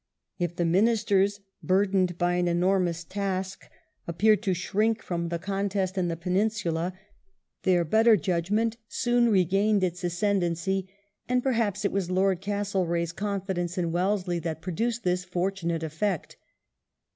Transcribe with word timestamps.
If 0.39 0.55
the 0.55 0.65
Ministers, 0.65 1.41
burdened 1.61 2.17
by 2.17 2.33
an 2.33 2.47
enormous 2.47 3.03
task, 3.03 3.65
appeared 4.07 4.41
to 4.41 4.49
io8 4.49 4.53
WELLINGTON 4.53 4.61
chap. 4.65 4.71
shrink 4.71 5.03
from 5.03 5.29
the 5.29 5.37
contest 5.37 5.95
in 5.95 6.07
the 6.07 6.15
Peninsula^ 6.17 6.93
their 7.61 7.85
better 7.85 8.17
judgment 8.17 8.77
soon 8.87 9.29
regained 9.29 9.83
its 9.83 10.03
ascendency, 10.03 10.89
and 11.29 11.43
perhaps 11.43 11.85
it 11.85 11.91
was 11.91 12.09
Lord 12.09 12.41
Castlereagh's 12.41 13.11
confidence 13.11 13.77
in 13.77 13.91
Wellesley 13.91 14.39
that 14.39 14.63
produced 14.63 15.03
this 15.03 15.23
fortunate 15.23 15.83
effect. 15.83 16.35